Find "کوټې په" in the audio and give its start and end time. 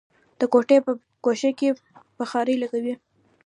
0.51-0.91